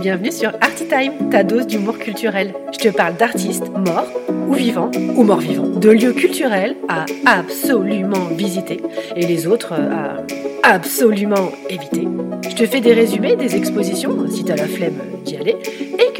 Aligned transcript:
Bienvenue 0.00 0.32
sur 0.32 0.50
Artitime, 0.60 1.30
ta 1.30 1.42
dose 1.42 1.66
d'humour 1.66 1.98
culturel. 1.98 2.52
Je 2.72 2.78
te 2.78 2.88
parle 2.94 3.16
d'artistes 3.16 3.70
morts 3.74 4.06
ou 4.48 4.52
vivants 4.52 4.90
ou 5.16 5.22
morts 5.22 5.40
vivants, 5.40 5.66
de 5.66 5.88
lieux 5.88 6.12
culturels 6.12 6.76
à 6.88 7.06
absolument 7.24 8.26
visiter 8.36 8.82
et 9.16 9.26
les 9.26 9.46
autres 9.46 9.72
à 9.72 10.18
absolument 10.62 11.52
éviter. 11.70 12.06
Je 12.48 12.54
te 12.54 12.66
fais 12.66 12.80
des 12.80 12.92
résumés 12.92 13.36
des 13.36 13.56
expositions 13.56 14.28
si 14.30 14.44
t'as 14.44 14.56
la 14.56 14.66
flemme 14.66 14.98
d'y 15.24 15.36
aller 15.36 15.56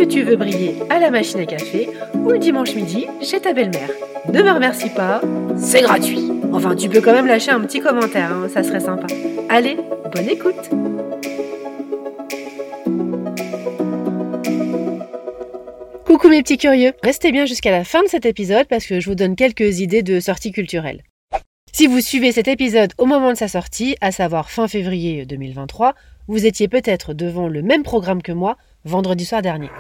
tu 0.07 0.23
veux 0.23 0.37
briller 0.37 0.77
à 0.91 0.99
la 0.99 1.11
machine 1.11 1.41
à 1.41 1.47
café 1.47 1.89
ou 2.15 2.31
le 2.31 2.39
dimanche 2.39 2.75
midi 2.75 3.07
chez 3.23 3.41
ta 3.41 3.53
belle-mère. 3.53 3.91
Ne 4.33 4.43
me 4.43 4.51
remercie 4.51 4.91
pas, 4.91 5.21
c'est 5.57 5.83
gratuit. 5.83 6.31
Enfin, 6.53 6.77
tu 6.77 6.89
peux 6.89 7.01
quand 7.01 7.13
même 7.13 7.27
lâcher 7.27 7.51
un 7.51 7.61
petit 7.61 7.81
commentaire, 7.81 8.33
hein, 8.33 8.49
ça 8.53 8.63
serait 8.63 8.81
sympa. 8.81 9.07
Allez, 9.49 9.77
bonne 10.13 10.29
écoute 10.29 10.71
Coucou 16.07 16.29
mes 16.29 16.43
petits 16.43 16.59
curieux, 16.59 16.93
restez 17.03 17.33
bien 17.33 17.45
jusqu'à 17.47 17.71
la 17.71 17.85
fin 17.85 18.03
de 18.03 18.09
cet 18.09 18.27
épisode 18.27 18.67
parce 18.69 18.87
que 18.87 19.01
je 19.01 19.09
vous 19.09 19.15
donne 19.15 19.37
quelques 19.37 19.81
idées 19.81 20.03
de 20.03 20.21
sorties 20.21 20.53
culturelles. 20.53 21.03
Si 21.73 21.89
vous 21.89 22.01
suivez 22.01 22.31
cet 22.31 22.47
épisode 22.47 22.93
au 22.99 23.07
moment 23.07 23.33
de 23.33 23.37
sa 23.37 23.49
sortie, 23.49 23.97
à 24.01 24.13
savoir 24.13 24.51
fin 24.51 24.69
février 24.69 25.27
2023, 25.27 25.95
vous 26.29 26.47
étiez 26.47 26.69
peut-être 26.69 27.15
devant 27.15 27.49
le 27.49 27.63
même 27.63 27.83
programme 27.83 28.23
que 28.23 28.33
moi 28.33 28.57
vendredi 28.85 29.25
soir 29.25 29.43
dernier. 29.43 29.71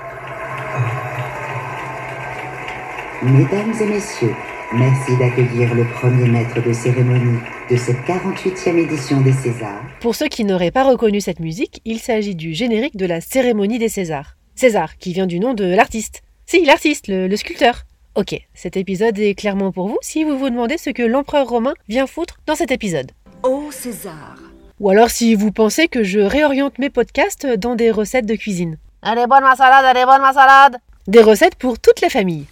Mesdames 3.22 3.72
et 3.80 3.86
messieurs, 3.86 4.34
merci 4.72 5.16
d'accueillir 5.18 5.74
le 5.74 5.84
premier 5.84 6.28
maître 6.28 6.62
de 6.62 6.72
cérémonie 6.72 7.38
de 7.70 7.76
cette 7.76 7.98
48e 8.06 8.76
édition 8.76 9.20
des 9.20 9.32
Césars. 9.32 9.82
Pour 10.00 10.14
ceux 10.14 10.28
qui 10.28 10.44
n'auraient 10.44 10.70
pas 10.70 10.84
reconnu 10.84 11.20
cette 11.20 11.40
musique, 11.40 11.80
il 11.84 11.98
s'agit 12.00 12.34
du 12.34 12.52
générique 12.52 12.96
de 12.96 13.06
la 13.06 13.20
cérémonie 13.20 13.78
des 13.78 13.88
Césars. 13.88 14.36
César, 14.54 14.96
qui 14.98 15.12
vient 15.12 15.26
du 15.26 15.40
nom 15.40 15.54
de 15.54 15.64
l'artiste. 15.64 16.22
Si, 16.46 16.64
l'artiste, 16.64 17.08
le, 17.08 17.26
le 17.28 17.36
sculpteur. 17.36 17.84
Ok, 18.14 18.38
cet 18.52 18.76
épisode 18.76 19.18
est 19.18 19.34
clairement 19.34 19.72
pour 19.72 19.88
vous 19.88 19.98
si 20.02 20.22
vous 20.22 20.38
vous 20.38 20.50
demandez 20.50 20.78
ce 20.78 20.90
que 20.90 21.02
l'empereur 21.02 21.48
romain 21.48 21.74
vient 21.88 22.06
foutre 22.06 22.38
dans 22.46 22.54
cet 22.54 22.70
épisode. 22.70 23.10
Ô 23.42 23.70
César, 23.72 24.36
Ou 24.80 24.90
alors 24.90 25.10
si 25.10 25.34
vous 25.34 25.50
pensez 25.50 25.88
que 25.88 26.04
je 26.04 26.20
réoriente 26.20 26.78
mes 26.78 26.90
podcasts 26.90 27.46
dans 27.46 27.74
des 27.74 27.90
recettes 27.90 28.26
de 28.26 28.36
cuisine. 28.36 28.76
Allez, 29.04 29.26
bonne 29.26 29.42
ma 29.42 29.54
salade, 29.54 29.84
allez, 29.84 30.04
bonne 30.06 30.22
ma 30.22 30.32
salade 30.32 30.78
Des 31.06 31.20
recettes 31.22 31.56
pour 31.56 31.78
toute 31.78 32.00
la 32.00 32.08
famille. 32.08 32.46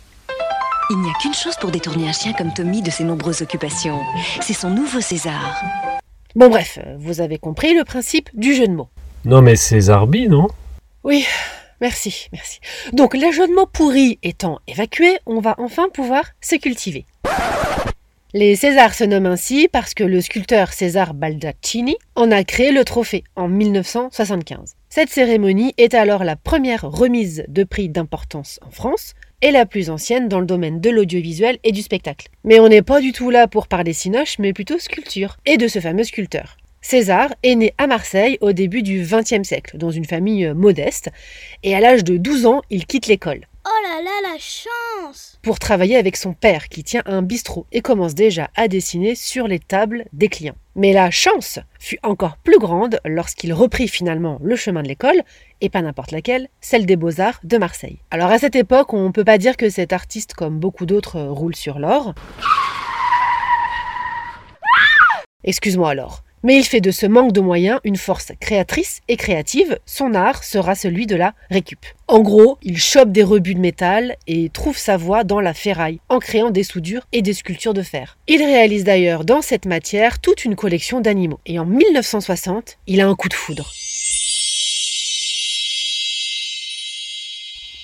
il 0.90 0.98
n'y 0.98 1.08
a 1.08 1.14
qu'une 1.14 1.32
chose 1.34 1.56
pour 1.56 1.70
détourner 1.70 2.08
un 2.08 2.12
chien 2.12 2.34
comme 2.34 2.52
Tommy 2.52 2.82
de 2.82 2.90
ses 2.90 3.04
nombreuses 3.04 3.40
occupations. 3.40 3.98
C'est 4.42 4.52
son 4.52 4.68
nouveau 4.70 5.00
César. 5.00 5.62
Bon 6.34 6.50
bref, 6.50 6.78
vous 6.98 7.20
avez 7.22 7.38
compris 7.38 7.74
le 7.74 7.84
principe 7.84 8.28
du 8.34 8.54
jeu 8.54 8.66
de 8.66 8.72
mots. 8.74 8.88
Non 9.24 9.40
mais 9.40 9.56
c'est 9.56 9.80
Zarbi, 9.80 10.28
non? 10.28 10.48
Oui, 11.04 11.26
merci, 11.80 12.28
merci. 12.32 12.60
Donc 12.92 13.14
les 13.14 13.32
jeux 13.32 13.46
de 13.48 13.54
mots 13.54 13.66
pourris 13.66 14.18
étant 14.22 14.58
évacués, 14.68 15.18
on 15.26 15.40
va 15.40 15.54
enfin 15.58 15.88
pouvoir 15.92 16.24
se 16.42 16.56
cultiver. 16.56 17.06
Les 18.34 18.56
Césars 18.56 18.94
se 18.94 19.04
nomment 19.04 19.26
ainsi 19.26 19.68
parce 19.70 19.92
que 19.92 20.04
le 20.04 20.22
sculpteur 20.22 20.72
César 20.72 21.12
Baldaccini 21.12 21.96
en 22.14 22.30
a 22.30 22.44
créé 22.44 22.72
le 22.72 22.82
trophée 22.82 23.24
en 23.36 23.46
1975. 23.46 24.74
Cette 24.88 25.10
cérémonie 25.10 25.74
est 25.76 25.92
alors 25.92 26.24
la 26.24 26.36
première 26.36 26.90
remise 26.90 27.44
de 27.48 27.62
prix 27.62 27.90
d'importance 27.90 28.58
en 28.66 28.70
France 28.70 29.12
et 29.42 29.50
la 29.50 29.66
plus 29.66 29.90
ancienne 29.90 30.28
dans 30.28 30.40
le 30.40 30.46
domaine 30.46 30.80
de 30.80 30.88
l'audiovisuel 30.88 31.58
et 31.62 31.72
du 31.72 31.82
spectacle. 31.82 32.28
Mais 32.42 32.58
on 32.58 32.68
n'est 32.68 32.80
pas 32.80 33.02
du 33.02 33.12
tout 33.12 33.28
là 33.28 33.48
pour 33.48 33.68
parler 33.68 33.92
cinoche, 33.92 34.38
mais 34.38 34.54
plutôt 34.54 34.78
sculpture, 34.78 35.36
et 35.44 35.58
de 35.58 35.68
ce 35.68 35.80
fameux 35.80 36.04
sculpteur. 36.04 36.56
César 36.80 37.34
est 37.42 37.54
né 37.54 37.74
à 37.76 37.86
Marseille 37.86 38.38
au 38.40 38.52
début 38.52 38.82
du 38.82 39.02
XXe 39.02 39.46
siècle, 39.46 39.76
dans 39.76 39.90
une 39.90 40.06
famille 40.06 40.54
modeste, 40.54 41.10
et 41.64 41.74
à 41.74 41.80
l'âge 41.80 42.02
de 42.02 42.16
12 42.16 42.46
ans, 42.46 42.62
il 42.70 42.86
quitte 42.86 43.08
l'école 43.08 43.42
La 44.04 44.36
chance 44.36 45.38
pour 45.42 45.60
travailler 45.60 45.96
avec 45.96 46.16
son 46.16 46.32
père 46.32 46.68
qui 46.68 46.82
tient 46.82 47.04
un 47.06 47.22
bistrot 47.22 47.66
et 47.70 47.82
commence 47.82 48.16
déjà 48.16 48.50
à 48.56 48.66
dessiner 48.66 49.14
sur 49.14 49.46
les 49.46 49.60
tables 49.60 50.06
des 50.12 50.28
clients. 50.28 50.56
Mais 50.74 50.92
la 50.92 51.12
chance 51.12 51.60
fut 51.78 52.00
encore 52.02 52.36
plus 52.38 52.58
grande 52.58 52.98
lorsqu'il 53.04 53.52
reprit 53.52 53.86
finalement 53.86 54.40
le 54.42 54.56
chemin 54.56 54.82
de 54.82 54.88
l'école, 54.88 55.22
et 55.60 55.68
pas 55.68 55.82
n'importe 55.82 56.10
laquelle, 56.10 56.48
celle 56.60 56.84
des 56.84 56.96
beaux-arts 56.96 57.38
de 57.44 57.58
Marseille. 57.58 58.00
Alors 58.10 58.30
à 58.30 58.38
cette 58.38 58.56
époque, 58.56 58.92
on 58.92 59.06
ne 59.06 59.12
peut 59.12 59.24
pas 59.24 59.38
dire 59.38 59.56
que 59.56 59.70
cet 59.70 59.92
artiste, 59.92 60.34
comme 60.34 60.58
beaucoup 60.58 60.86
d'autres, 60.86 61.16
euh, 61.16 61.30
roule 61.30 61.54
sur 61.54 61.78
l'or. 61.78 62.12
Excuse-moi 65.44 65.90
alors. 65.90 66.24
Mais 66.42 66.56
il 66.56 66.64
fait 66.64 66.80
de 66.80 66.90
ce 66.90 67.06
manque 67.06 67.32
de 67.32 67.40
moyens 67.40 67.80
une 67.84 67.96
force 67.96 68.32
créatrice 68.40 69.00
et 69.08 69.16
créative. 69.16 69.78
Son 69.86 70.14
art 70.14 70.42
sera 70.42 70.74
celui 70.74 71.06
de 71.06 71.14
la 71.14 71.34
récup. 71.50 71.84
En 72.08 72.20
gros, 72.20 72.58
il 72.62 72.78
chope 72.78 73.12
des 73.12 73.22
rebuts 73.22 73.54
de 73.54 73.60
métal 73.60 74.16
et 74.26 74.48
trouve 74.48 74.76
sa 74.76 74.96
voie 74.96 75.22
dans 75.22 75.40
la 75.40 75.54
ferraille 75.54 76.00
en 76.08 76.18
créant 76.18 76.50
des 76.50 76.64
soudures 76.64 77.06
et 77.12 77.22
des 77.22 77.32
sculptures 77.32 77.74
de 77.74 77.82
fer. 77.82 78.18
Il 78.26 78.42
réalise 78.42 78.84
d'ailleurs 78.84 79.24
dans 79.24 79.40
cette 79.40 79.66
matière 79.66 80.18
toute 80.18 80.44
une 80.44 80.56
collection 80.56 81.00
d'animaux. 81.00 81.40
Et 81.46 81.58
en 81.58 81.64
1960, 81.64 82.78
il 82.86 83.00
a 83.00 83.06
un 83.06 83.14
coup 83.14 83.28
de 83.28 83.34
foudre. 83.34 83.72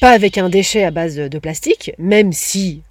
Pas 0.01 0.11
avec 0.11 0.39
un 0.39 0.49
déchet 0.49 0.85
à 0.85 0.93
base 0.93 1.17
de 1.17 1.39
plastique, 1.39 1.93
même 1.99 2.33
si 2.33 2.83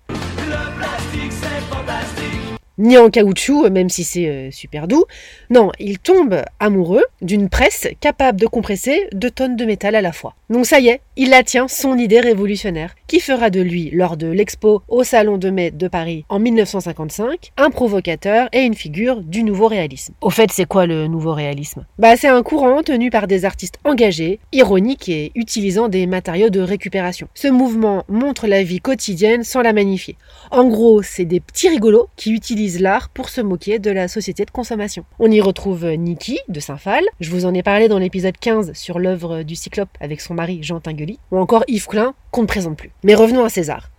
ni 2.77 2.97
en 2.97 3.09
caoutchouc, 3.09 3.69
même 3.69 3.89
si 3.89 4.03
c'est 4.03 4.27
euh, 4.27 4.51
super 4.51 4.87
doux. 4.87 5.05
Non, 5.49 5.71
il 5.79 5.99
tombe 5.99 6.41
amoureux 6.59 7.03
d'une 7.21 7.49
presse 7.49 7.87
capable 7.99 8.39
de 8.39 8.47
compresser 8.47 9.07
deux 9.13 9.31
tonnes 9.31 9.55
de 9.55 9.65
métal 9.65 9.95
à 9.95 10.01
la 10.01 10.11
fois. 10.11 10.35
Donc 10.49 10.65
ça 10.65 10.79
y 10.79 10.87
est, 10.87 11.01
il 11.15 11.29
la 11.29 11.43
tient 11.43 11.67
son 11.67 11.97
idée 11.97 12.19
révolutionnaire, 12.19 12.95
qui 13.07 13.19
fera 13.19 13.49
de 13.49 13.59
lui, 13.59 13.89
lors 13.91 14.17
de 14.17 14.27
l'expo 14.27 14.81
au 14.87 15.03
Salon 15.03 15.37
de 15.37 15.49
mai 15.49 15.71
de 15.71 15.87
Paris 15.87 16.25
en 16.29 16.39
1955, 16.39 17.51
un 17.57 17.69
provocateur 17.69 18.47
et 18.53 18.61
une 18.61 18.73
figure 18.73 19.21
du 19.21 19.43
nouveau 19.43 19.67
réalisme. 19.67 20.13
Au 20.21 20.29
fait, 20.29 20.51
c'est 20.51 20.65
quoi 20.65 20.85
le 20.85 21.07
nouveau 21.07 21.33
réalisme? 21.33 21.85
Bah, 21.97 22.15
c'est 22.15 22.27
un 22.27 22.43
courant 22.43 22.83
tenu 22.83 23.09
par 23.09 23.27
des 23.27 23.45
artistes 23.45 23.79
engagés, 23.83 24.39
ironiques 24.53 25.09
et 25.09 25.31
utilisant 25.35 25.87
des 25.87 26.07
matériaux 26.07 26.49
de 26.49 26.61
récupération. 26.61 27.27
Ce 27.33 27.47
mouvement 27.47 28.03
montre 28.07 28.47
la 28.47 28.63
vie 28.63 28.79
quotidienne 28.79 29.43
sans 29.43 29.61
la 29.61 29.73
magnifier. 29.73 30.15
En 30.51 30.65
gros, 30.65 31.01
c'est 31.01 31.25
des 31.25 31.39
petits 31.39 31.69
rigolos 31.69 32.09
qui 32.15 32.31
utilisent 32.31 32.66
l'art 32.75 33.09
pour 33.09 33.29
se 33.29 33.41
moquer 33.41 33.79
de 33.79 33.91
la 33.91 34.07
société 34.07 34.45
de 34.45 34.51
consommation. 34.51 35.05
On 35.19 35.31
y 35.31 35.41
retrouve 35.41 35.85
Niki 35.85 36.39
de 36.47 36.59
Saint-Phal, 36.59 37.03
je 37.19 37.31
vous 37.31 37.45
en 37.45 37.53
ai 37.53 37.63
parlé 37.63 37.87
dans 37.87 37.99
l'épisode 37.99 38.37
15 38.37 38.73
sur 38.73 38.99
l'œuvre 38.99 39.43
du 39.43 39.55
Cyclope 39.55 39.89
avec 39.99 40.21
son 40.21 40.33
mari 40.33 40.59
Jean 40.61 40.79
Tinguely, 40.79 41.19
ou 41.31 41.37
encore 41.37 41.63
Yves 41.67 41.87
Klein, 41.87 42.13
qu'on 42.31 42.43
ne 42.43 42.47
présente 42.47 42.77
plus. 42.77 42.91
Mais 43.03 43.15
revenons 43.15 43.43
à 43.43 43.49
César, 43.49 43.89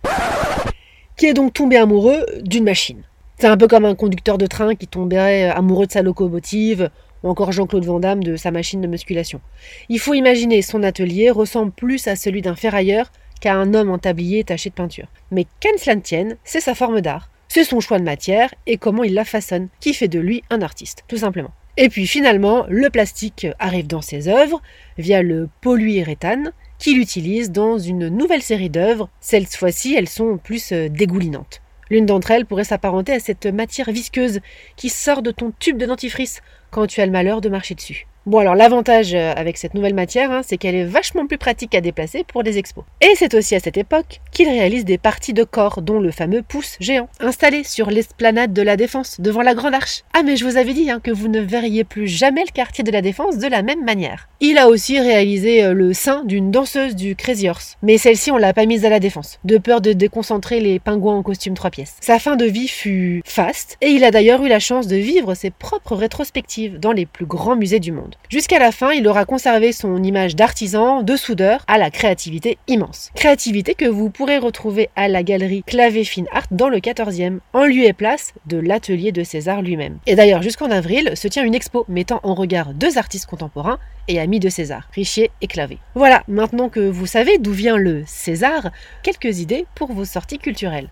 qui 1.17 1.25
est 1.25 1.33
donc 1.33 1.53
tombé 1.53 1.77
amoureux 1.77 2.25
d'une 2.41 2.63
machine. 2.63 3.03
C'est 3.39 3.47
un 3.47 3.57
peu 3.57 3.67
comme 3.67 3.85
un 3.85 3.95
conducteur 3.95 4.37
de 4.37 4.47
train 4.47 4.75
qui 4.75 4.87
tomberait 4.87 5.49
amoureux 5.49 5.87
de 5.87 5.91
sa 5.91 6.01
locomotive, 6.01 6.89
ou 7.23 7.29
encore 7.29 7.51
Jean-Claude 7.51 7.85
Van 7.85 7.99
Damme 7.99 8.23
de 8.23 8.35
sa 8.35 8.51
machine 8.51 8.81
de 8.81 8.87
musculation. 8.87 9.41
Il 9.89 9.99
faut 9.99 10.13
imaginer 10.13 10.61
son 10.61 10.83
atelier 10.83 11.29
ressemble 11.31 11.71
plus 11.71 12.07
à 12.07 12.15
celui 12.15 12.41
d'un 12.41 12.55
ferrailleur 12.55 13.11
qu'à 13.39 13.55
un 13.55 13.73
homme 13.73 13.89
en 13.89 13.97
tablier 13.97 14.43
taché 14.43 14.69
de 14.69 14.75
peinture. 14.75 15.07
Mais 15.31 15.45
qu'à 15.59 15.69
cela 15.77 15.95
ne 15.95 16.01
tienne, 16.01 16.37
c'est 16.43 16.59
sa 16.59 16.75
forme 16.75 17.01
d'art. 17.01 17.29
C'est 17.51 17.63
son 17.63 17.79
choix 17.79 17.97
de 17.97 18.03
matière 18.03 18.53
et 18.67 18.77
comment 18.77 19.03
il 19.03 19.15
la 19.15 19.25
façonne 19.25 19.69
qui 19.79 19.95
fait 19.95 20.07
de 20.07 20.19
lui 20.19 20.43
un 20.51 20.61
artiste, 20.61 21.03
tout 21.07 21.17
simplement. 21.17 21.49
Et 21.77 21.89
puis 21.89 22.05
finalement, 22.05 22.65
le 22.69 22.91
plastique 22.91 23.47
arrive 23.57 23.87
dans 23.87 24.01
ses 24.03 24.27
œuvres 24.27 24.61
via 24.99 25.23
le 25.23 25.49
polyuréthane 25.61 26.51
qu'il 26.77 26.99
utilise 26.99 27.51
dans 27.51 27.79
une 27.79 28.09
nouvelle 28.09 28.43
série 28.43 28.69
d'œuvres. 28.69 29.09
Cette 29.19 29.55
fois-ci, 29.55 29.95
elles 29.95 30.07
sont 30.07 30.37
plus 30.37 30.71
euh, 30.71 30.89
dégoulinantes. 30.89 31.61
L'une 31.89 32.05
d'entre 32.05 32.29
elles 32.29 32.45
pourrait 32.45 32.65
s'apparenter 32.65 33.13
à 33.13 33.19
cette 33.19 33.47
matière 33.47 33.91
visqueuse 33.91 34.41
qui 34.75 34.89
sort 34.89 35.23
de 35.23 35.31
ton 35.31 35.51
tube 35.57 35.77
de 35.77 35.87
dentifrice 35.87 36.41
quand 36.69 36.85
tu 36.85 37.01
as 37.01 37.05
le 37.07 37.11
malheur 37.11 37.41
de 37.41 37.49
marcher 37.49 37.73
dessus. 37.73 38.05
Bon 38.25 38.39
alors 38.39 38.53
l'avantage 38.53 39.13
euh, 39.15 39.33
avec 39.35 39.57
cette 39.57 39.73
nouvelle 39.73 39.93
matière, 39.93 40.29
hein, 40.31 40.41
c'est 40.45 40.57
qu'elle 40.57 40.75
est 40.75 40.83
vachement 40.83 41.25
plus 41.25 41.37
pratique 41.37 41.73
à 41.73 41.79
déplacer 41.79 42.25
pour 42.27 42.43
les 42.43 42.57
expos. 42.57 42.83
Et 42.99 43.13
c'est 43.15 43.33
aussi 43.33 43.55
à 43.55 43.61
cette 43.61 43.77
époque 43.77 44.19
qu'il 44.31 44.49
réalise 44.49 44.83
des 44.83 44.97
parties 44.97 45.33
de 45.33 45.45
corps, 45.45 45.81
dont 45.81 46.01
le 46.01 46.11
fameux 46.11 46.43
pouce 46.43 46.75
géant, 46.81 47.07
installé 47.21 47.63
sur 47.63 47.89
l'esplanade 47.89 48.51
de 48.51 48.61
la 48.61 48.75
Défense, 48.75 49.21
devant 49.21 49.41
la 49.41 49.55
Grande 49.55 49.73
Arche. 49.73 50.03
Ah 50.13 50.21
mais 50.21 50.35
je 50.35 50.43
vous 50.43 50.57
avais 50.57 50.73
dit 50.73 50.91
hein, 50.91 50.99
que 51.01 51.11
vous 51.11 51.29
ne 51.29 51.39
verriez 51.39 51.85
plus 51.85 52.07
jamais 52.07 52.43
le 52.45 52.51
quartier 52.51 52.83
de 52.83 52.91
la 52.91 53.01
Défense 53.01 53.37
de 53.37 53.47
la 53.47 53.61
même 53.61 53.85
manière. 53.85 54.27
Il 54.41 54.57
a 54.57 54.67
aussi 54.67 54.99
réalisé 54.99 55.63
euh, 55.63 55.73
le 55.73 55.93
sein 55.93 56.23
d'une 56.25 56.51
danseuse 56.51 56.95
du 56.95 57.15
Crazy 57.15 57.49
Horse, 57.49 57.77
mais 57.81 57.97
celle-ci 57.97 58.31
on 58.31 58.37
l'a 58.37 58.53
pas 58.53 58.65
mise 58.65 58.83
à 58.83 58.89
la 58.89 58.99
Défense, 58.99 59.39
de 59.45 59.57
peur 59.57 59.79
de 59.79 59.93
déconcentrer 59.93 60.59
les 60.59 60.79
pingouins 60.79 61.15
en 61.15 61.23
costume 61.23 61.53
trois 61.53 61.71
pièces. 61.71 61.95
Sa 62.01 62.19
fin 62.19 62.35
de 62.35 62.45
vie 62.45 62.67
fut 62.67 63.21
faste, 63.25 63.77
et 63.81 63.87
il 63.87 64.03
a 64.03 64.11
d'ailleurs 64.11 64.43
eu 64.43 64.49
la 64.49 64.59
chance 64.59 64.87
de 64.87 64.97
vivre 64.97 65.33
ses 65.35 65.49
propres 65.51 65.95
rétrospectives 65.95 66.79
dans 66.79 66.91
les 66.91 67.05
plus 67.05 67.25
grands 67.25 67.55
musées 67.55 67.79
du 67.79 67.91
monde. 67.91 68.17
Jusqu'à 68.29 68.59
la 68.59 68.71
fin, 68.71 68.91
il 68.91 69.07
aura 69.07 69.25
conservé 69.25 69.71
son 69.71 70.03
image 70.03 70.35
d'artisan, 70.35 71.01
de 71.01 71.15
soudeur, 71.15 71.63
à 71.67 71.79
la 71.79 71.89
créativité 71.89 72.59
immense. 72.67 73.09
Créativité 73.15 73.73
que 73.73 73.85
vous 73.85 74.11
pourrez 74.11 74.37
retrouver 74.37 74.91
à 74.95 75.07
la 75.07 75.23
galerie 75.23 75.63
Clavé 75.63 76.03
Fine 76.03 76.27
Art 76.31 76.45
dans 76.51 76.69
le 76.69 76.77
14e, 76.77 77.39
en 77.53 77.65
lieu 77.65 77.85
et 77.85 77.93
place 77.93 78.33
de 78.45 78.57
l'atelier 78.57 79.11
de 79.11 79.23
César 79.23 79.63
lui-même. 79.63 79.97
Et 80.05 80.13
d'ailleurs, 80.13 80.43
jusqu'en 80.43 80.69
avril, 80.69 81.13
se 81.15 81.27
tient 81.27 81.43
une 81.43 81.55
expo 81.55 81.85
mettant 81.87 82.19
en 82.21 82.35
regard 82.35 82.75
deux 82.75 82.99
artistes 82.99 83.25
contemporains 83.25 83.79
et 84.07 84.19
amis 84.19 84.39
de 84.39 84.49
César, 84.49 84.87
Richier 84.93 85.31
et 85.41 85.47
Clavé. 85.47 85.79
Voilà, 85.95 86.23
maintenant 86.27 86.69
que 86.69 86.81
vous 86.81 87.07
savez 87.07 87.39
d'où 87.39 87.51
vient 87.51 87.77
le 87.77 88.03
César, 88.05 88.69
quelques 89.01 89.39
idées 89.39 89.65
pour 89.73 89.91
vos 89.91 90.05
sorties 90.05 90.37
culturelles. 90.37 90.91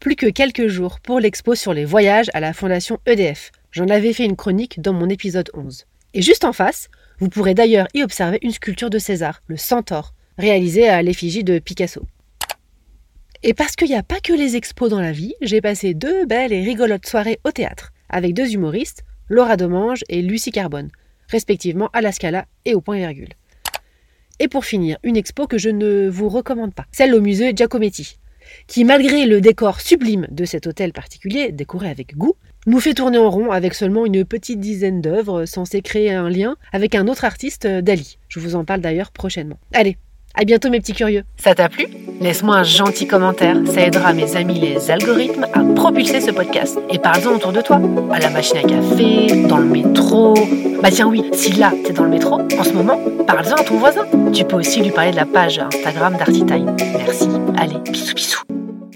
Plus 0.00 0.16
que 0.16 0.26
quelques 0.26 0.66
jours 0.66 0.98
pour 0.98 1.20
l'expo 1.20 1.54
sur 1.54 1.72
les 1.72 1.84
voyages 1.84 2.30
à 2.34 2.40
la 2.40 2.52
Fondation 2.52 2.98
EDF. 3.06 3.52
J'en 3.70 3.88
avais 3.88 4.12
fait 4.12 4.24
une 4.24 4.34
chronique 4.34 4.80
dans 4.80 4.92
mon 4.92 5.08
épisode 5.08 5.50
11. 5.54 5.86
Et 6.14 6.22
juste 6.22 6.44
en 6.44 6.52
face, 6.52 6.88
vous 7.18 7.28
pourrez 7.28 7.54
d'ailleurs 7.54 7.88
y 7.94 8.02
observer 8.02 8.38
une 8.42 8.52
sculpture 8.52 8.90
de 8.90 8.98
César, 8.98 9.42
le 9.46 9.56
Centaure, 9.56 10.14
réalisée 10.38 10.88
à 10.88 11.02
l'effigie 11.02 11.44
de 11.44 11.58
Picasso. 11.58 12.02
Et 13.42 13.54
parce 13.54 13.76
qu'il 13.76 13.88
n'y 13.88 13.94
a 13.94 14.02
pas 14.02 14.20
que 14.20 14.32
les 14.32 14.56
expos 14.56 14.90
dans 14.90 15.00
la 15.00 15.12
vie, 15.12 15.34
j'ai 15.40 15.60
passé 15.60 15.94
deux 15.94 16.26
belles 16.26 16.52
et 16.52 16.62
rigolotes 16.62 17.06
soirées 17.06 17.40
au 17.44 17.52
théâtre, 17.52 17.92
avec 18.08 18.34
deux 18.34 18.52
humoristes, 18.52 19.04
Laura 19.28 19.56
Domange 19.56 20.04
et 20.08 20.22
Lucie 20.22 20.50
Carbone, 20.50 20.90
respectivement 21.28 21.90
à 21.92 22.00
la 22.00 22.12
Scala 22.12 22.46
et 22.64 22.74
au 22.74 22.80
point 22.80 22.96
virgule. 22.96 23.34
Et 24.40 24.48
pour 24.48 24.64
finir, 24.64 24.98
une 25.02 25.16
expo 25.16 25.46
que 25.46 25.58
je 25.58 25.68
ne 25.68 26.08
vous 26.08 26.28
recommande 26.28 26.74
pas, 26.74 26.86
celle 26.90 27.14
au 27.14 27.20
musée 27.20 27.52
Giacometti, 27.54 28.18
qui 28.66 28.84
malgré 28.84 29.26
le 29.26 29.40
décor 29.40 29.80
sublime 29.80 30.26
de 30.30 30.44
cet 30.44 30.66
hôtel 30.66 30.92
particulier, 30.92 31.52
décoré 31.52 31.90
avec 31.90 32.16
goût, 32.16 32.34
nous 32.68 32.80
fait 32.80 32.94
tourner 32.94 33.18
en 33.18 33.30
rond 33.30 33.50
avec 33.50 33.74
seulement 33.74 34.04
une 34.04 34.24
petite 34.24 34.60
dizaine 34.60 35.00
d'œuvres 35.00 35.46
censées 35.46 35.80
créer 35.80 36.12
un 36.12 36.28
lien 36.28 36.56
avec 36.72 36.94
un 36.94 37.08
autre 37.08 37.24
artiste 37.24 37.66
Dali. 37.66 38.18
Je 38.28 38.40
vous 38.40 38.56
en 38.56 38.64
parle 38.64 38.82
d'ailleurs 38.82 39.10
prochainement. 39.10 39.58
Allez, 39.72 39.96
à 40.34 40.44
bientôt 40.44 40.68
mes 40.68 40.78
petits 40.78 40.92
curieux. 40.92 41.24
Ça 41.38 41.54
t'a 41.54 41.70
plu? 41.70 41.86
Laisse-moi 42.20 42.56
un 42.56 42.62
gentil 42.64 43.06
commentaire, 43.06 43.56
ça 43.66 43.80
aidera 43.80 44.12
mes 44.12 44.36
amis 44.36 44.60
les 44.60 44.90
algorithmes 44.90 45.46
à 45.54 45.64
propulser 45.74 46.20
ce 46.20 46.30
podcast. 46.30 46.78
Et 46.90 46.98
parle-en 46.98 47.36
autour 47.36 47.52
de 47.52 47.62
toi, 47.62 47.80
à 48.12 48.18
la 48.18 48.28
machine 48.28 48.58
à 48.58 48.62
café, 48.62 49.46
dans 49.48 49.58
le 49.58 49.66
métro. 49.66 50.34
Bah 50.82 50.90
tiens 50.90 51.06
oui, 51.06 51.24
si 51.32 51.52
là 51.52 51.72
t'es 51.84 51.94
dans 51.94 52.04
le 52.04 52.10
métro, 52.10 52.40
en 52.40 52.64
ce 52.64 52.72
moment, 52.72 53.00
parle-en 53.26 53.56
à 53.56 53.64
ton 53.64 53.78
voisin. 53.78 54.04
Tu 54.34 54.44
peux 54.44 54.56
aussi 54.56 54.82
lui 54.82 54.90
parler 54.90 55.12
de 55.12 55.16
la 55.16 55.26
page 55.26 55.58
Instagram 55.58 56.16
d'Artitime. 56.18 56.76
Merci. 56.98 57.28
Allez, 57.56 57.78
bisous 57.90 58.14
bisous. 58.14 58.57